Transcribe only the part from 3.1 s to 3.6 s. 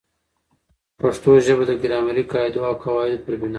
پر بناء